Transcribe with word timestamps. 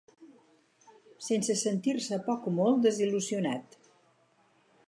Sense 1.25 1.57
sentir-se 1.63 2.21
poc 2.31 2.49
o 2.53 2.57
molt 2.57 2.83
desil·lusionat 2.89 3.81